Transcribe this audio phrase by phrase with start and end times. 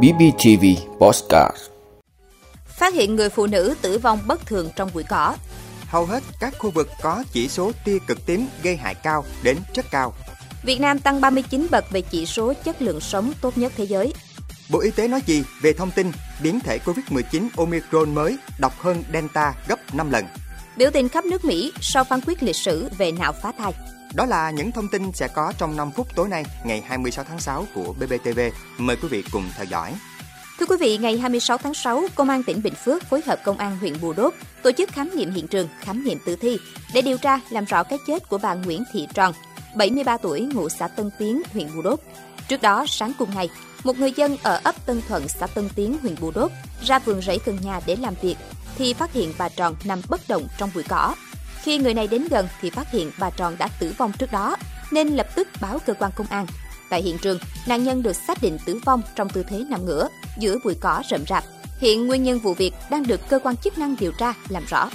[0.00, 0.64] BBTV
[0.98, 1.56] Postcard
[2.66, 5.34] Phát hiện người phụ nữ tử vong bất thường trong bụi cỏ.
[5.86, 9.56] Hầu hết các khu vực có chỉ số tia cực tím gây hại cao đến
[9.74, 10.14] rất cao.
[10.62, 14.12] Việt Nam tăng 39 bậc về chỉ số chất lượng sống tốt nhất thế giới.
[14.70, 19.02] Bộ Y tế nói gì về thông tin biến thể COVID-19 Omicron mới độc hơn
[19.12, 20.24] Delta gấp 5 lần?
[20.76, 23.72] Biểu tình khắp nước Mỹ sau phán quyết lịch sử về nạo phá thai.
[24.14, 27.40] Đó là những thông tin sẽ có trong 5 phút tối nay, ngày 26 tháng
[27.40, 28.40] 6 của BBTV.
[28.78, 29.94] Mời quý vị cùng theo dõi.
[30.58, 33.58] Thưa quý vị, ngày 26 tháng 6, Công an tỉnh Bình Phước phối hợp Công
[33.58, 36.58] an huyện Bù Đốp tổ chức khám nghiệm hiện trường, khám nghiệm tử thi
[36.94, 39.34] để điều tra làm rõ cái chết của bà Nguyễn Thị Tròn,
[39.76, 42.00] 73 tuổi, ngụ xã Tân Tiến, huyện Bù Đốp.
[42.48, 43.50] Trước đó, sáng cùng ngày,
[43.84, 47.22] một người dân ở ấp Tân Thuận, xã Tân Tiến, huyện Bù Đốp ra vườn
[47.22, 48.36] rẫy gần nhà để làm việc
[48.78, 51.14] thì phát hiện bà Tròn nằm bất động trong bụi cỏ.
[51.62, 54.56] Khi người này đến gần thì phát hiện bà Tròn đã tử vong trước đó,
[54.90, 56.46] nên lập tức báo cơ quan công an.
[56.90, 60.08] Tại hiện trường, nạn nhân được xác định tử vong trong tư thế nằm ngửa
[60.38, 61.44] giữa bụi cỏ rậm rạp.
[61.78, 64.90] Hiện nguyên nhân vụ việc đang được cơ quan chức năng điều tra làm rõ.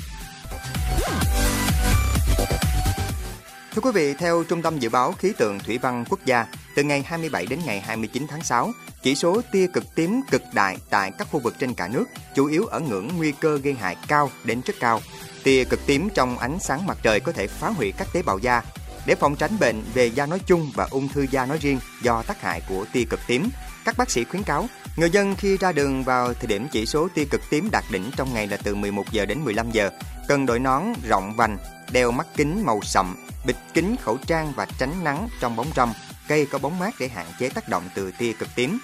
[3.76, 6.46] Thưa quý vị, theo Trung tâm Dự báo Khí tượng Thủy văn Quốc gia,
[6.78, 8.72] từ ngày 27 đến ngày 29 tháng 6,
[9.04, 12.46] chỉ số tia cực tím cực đại tại các khu vực trên cả nước chủ
[12.46, 15.02] yếu ở ngưỡng nguy cơ gây hại cao đến rất cao.
[15.44, 18.38] Tia cực tím trong ánh sáng mặt trời có thể phá hủy các tế bào
[18.38, 18.64] da.
[19.06, 22.24] Để phòng tránh bệnh về da nói chung và ung thư da nói riêng do
[22.24, 23.50] tác hại của tia cực tím,
[23.86, 24.68] các bác sĩ khuyến cáo
[24.98, 28.12] người dân khi ra đường vào thời điểm chỉ số tia cực tím đạt đỉnh
[28.16, 29.90] trong ngày là từ 11 giờ đến 15 giờ,
[30.28, 31.58] cần đội nón rộng vành,
[31.92, 35.94] đeo mắt kính màu sậm, bịt kính khẩu trang và tránh nắng trong bóng râm,
[36.28, 38.80] cây có bóng mát để hạn chế tác động từ tia cực tím.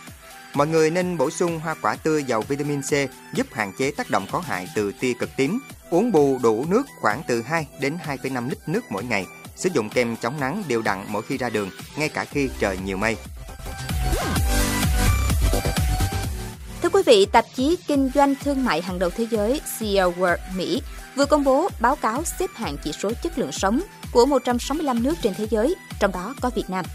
[0.54, 2.92] Mọi người nên bổ sung hoa quả tươi giàu vitamin C
[3.34, 5.60] giúp hạn chế tác động có hại từ tia cực tím.
[5.90, 9.26] Uống bù đủ nước khoảng từ 2 đến 2,5 lít nước mỗi ngày.
[9.56, 12.78] Sử dụng kem chống nắng đều đặn mỗi khi ra đường, ngay cả khi trời
[12.86, 13.18] nhiều mây.
[16.82, 20.38] Thưa quý vị, tạp chí Kinh doanh Thương mại hàng đầu thế giới CEO World
[20.56, 20.82] Mỹ
[21.16, 23.82] vừa công bố báo cáo xếp hạng chỉ số chất lượng sống
[24.12, 26.86] của 165 nước trên thế giới, trong đó có Việt Nam.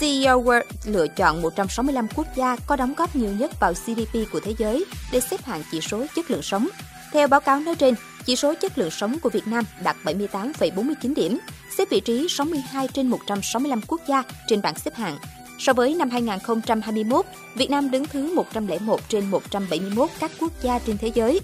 [0.00, 4.40] CEO World lựa chọn 165 quốc gia có đóng góp nhiều nhất vào GDP của
[4.40, 6.68] thế giới để xếp hạng chỉ số chất lượng sống.
[7.12, 7.94] Theo báo cáo nói trên,
[8.24, 11.38] chỉ số chất lượng sống của Việt Nam đạt 78,49 điểm,
[11.78, 15.16] xếp vị trí 62 trên 165 quốc gia trên bảng xếp hạng.
[15.58, 20.98] So với năm 2021, Việt Nam đứng thứ 101 trên 171 các quốc gia trên
[20.98, 21.40] thế giới.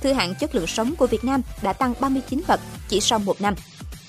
[0.00, 3.40] Thứ hạng chất lượng sống của Việt Nam đã tăng 39 bậc chỉ sau một
[3.40, 3.54] năm.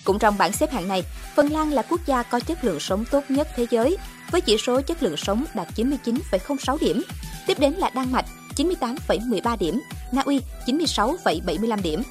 [0.07, 1.03] Cũng trong bảng xếp hạng này,
[1.35, 3.97] Phần Lan là quốc gia có chất lượng sống tốt nhất thế giới,
[4.31, 7.03] với chỉ số chất lượng sống đạt 99,06 điểm.
[7.47, 8.25] Tiếp đến là Đan Mạch
[8.55, 9.81] 98,13 điểm,
[10.11, 12.01] Na Uy 96,75 điểm.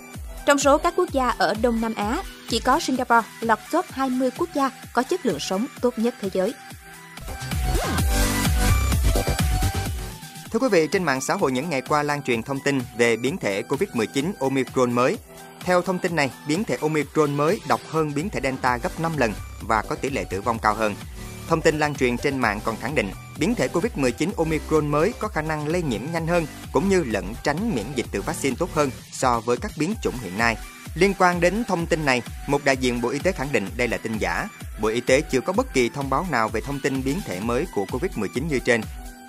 [0.46, 4.30] Trong số các quốc gia ở Đông Nam Á, chỉ có Singapore lọt top 20
[4.38, 6.54] quốc gia có chất lượng sống tốt nhất thế giới.
[10.50, 13.16] Thưa quý vị, trên mạng xã hội những ngày qua lan truyền thông tin về
[13.16, 15.16] biến thể COVID-19 Omicron mới.
[15.66, 19.16] Theo thông tin này, biến thể Omicron mới độc hơn biến thể Delta gấp 5
[19.16, 20.94] lần và có tỷ lệ tử vong cao hơn.
[21.49, 25.28] Thông tin lan truyền trên mạng còn khẳng định biến thể COVID-19 Omicron mới có
[25.28, 28.71] khả năng lây nhiễm nhanh hơn cũng như lẫn tránh miễn dịch từ vaccine tốt
[28.75, 30.56] hơn so với các biến chủng hiện nay.
[30.94, 33.88] Liên quan đến thông tin này, một đại diện Bộ Y tế khẳng định đây
[33.88, 34.49] là tin giả.
[34.81, 37.41] Bộ Y tế chưa có bất kỳ thông báo nào về thông tin biến thể
[37.41, 38.81] mới của COVID-19 như trên.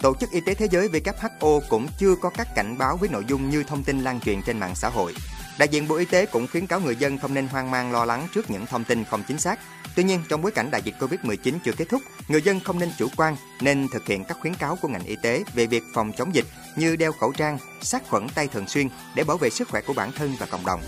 [0.01, 3.23] Tổ chức Y tế Thế giới WHO cũng chưa có các cảnh báo với nội
[3.27, 5.13] dung như thông tin lan truyền trên mạng xã hội.
[5.59, 8.05] Đại diện Bộ Y tế cũng khuyến cáo người dân không nên hoang mang lo
[8.05, 9.59] lắng trước những thông tin không chính xác.
[9.95, 12.89] Tuy nhiên, trong bối cảnh đại dịch Covid-19 chưa kết thúc, người dân không nên
[12.97, 16.11] chủ quan, nên thực hiện các khuyến cáo của ngành y tế về việc phòng
[16.17, 19.67] chống dịch như đeo khẩu trang, sát khuẩn tay thường xuyên để bảo vệ sức
[19.69, 20.81] khỏe của bản thân và cộng đồng.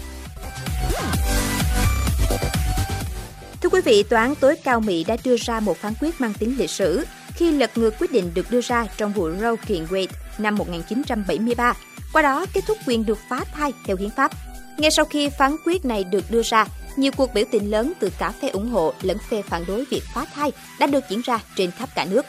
[3.62, 6.34] Thưa quý vị, Tòa án tối cao Mỹ đã đưa ra một phán quyết mang
[6.34, 9.86] tính lịch sử khi lật ngược quyết định được đưa ra trong vụ Roe kiện
[9.86, 11.74] Wade năm 1973,
[12.14, 14.32] qua đó kết thúc quyền được phá thai theo hiến pháp.
[14.80, 18.10] Ngay sau khi phán quyết này được đưa ra, nhiều cuộc biểu tình lớn từ
[18.20, 21.40] cả phe ủng hộ lẫn phe phản đối việc phá thai đã được diễn ra
[21.56, 22.26] trên khắp cả nước.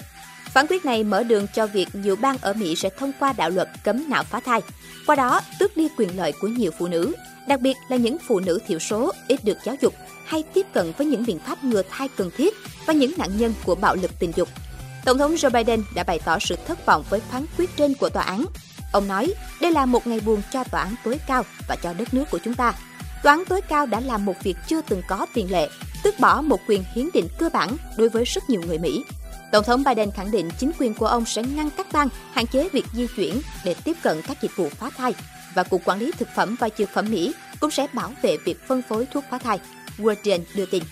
[0.52, 3.50] Phán quyết này mở đường cho việc nhiều bang ở Mỹ sẽ thông qua đạo
[3.50, 4.60] luật cấm nạo phá thai,
[5.06, 7.12] qua đó tước đi quyền lợi của nhiều phụ nữ,
[7.48, 9.94] đặc biệt là những phụ nữ thiểu số ít được giáo dục
[10.26, 12.54] hay tiếp cận với những biện pháp ngừa thai cần thiết
[12.86, 14.48] và những nạn nhân của bạo lực tình dục.
[15.04, 18.08] Tổng thống Joe Biden đã bày tỏ sự thất vọng với phán quyết trên của
[18.08, 18.44] tòa án.
[18.92, 22.15] Ông nói, đây là một ngày buồn cho tòa án tối cao và cho đất
[22.15, 22.72] nước của chúng ta.
[23.22, 25.69] Tòa án tối cao đã làm một việc chưa từng có tiền lệ,
[26.03, 29.04] tước bỏ một quyền hiến định cơ bản đối với rất nhiều người Mỹ.
[29.53, 32.69] Tổng thống Biden khẳng định chính quyền của ông sẽ ngăn các bang hạn chế
[32.69, 35.15] việc di chuyển để tiếp cận các dịch vụ phá thai
[35.54, 38.69] và Cục Quản lý Thực phẩm và Dược phẩm Mỹ cũng sẽ bảo vệ việc
[38.69, 39.59] phân phối thuốc phá thai,
[39.98, 40.83] Guardian đưa tin.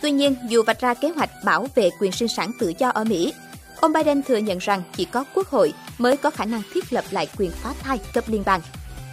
[0.00, 3.04] Tuy nhiên, dù vạch ra kế hoạch bảo vệ quyền sinh sản tự do ở
[3.04, 3.32] Mỹ,
[3.80, 7.04] Ông Biden thừa nhận rằng chỉ có quốc hội mới có khả năng thiết lập
[7.10, 8.60] lại quyền phá thai cấp liên bang.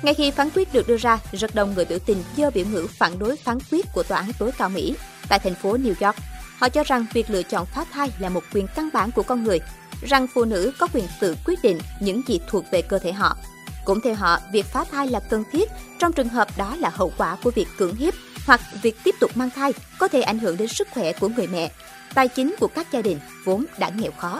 [0.04, 2.88] Ngay khi phán quyết được đưa ra, rất đông người biểu tình do biểu ngữ
[2.88, 4.96] phản đối phán quyết của Tòa án tối cao Mỹ
[5.30, 6.16] tại thành phố New York.
[6.58, 9.44] Họ cho rằng việc lựa chọn phá thai là một quyền căn bản của con
[9.44, 9.60] người,
[10.02, 13.38] rằng phụ nữ có quyền tự quyết định những gì thuộc về cơ thể họ.
[13.86, 15.70] Cũng theo họ, việc phá thai là cần thiết
[16.00, 18.14] trong trường hợp đó là hậu quả của việc cưỡng hiếp
[18.46, 21.48] hoặc việc tiếp tục mang thai có thể ảnh hưởng đến sức khỏe của người
[21.48, 21.72] mẹ,
[22.14, 24.40] tài chính của các gia đình vốn đã nghèo khó.